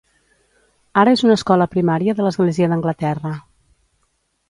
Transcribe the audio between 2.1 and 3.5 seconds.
de l'Església d'Anglaterra.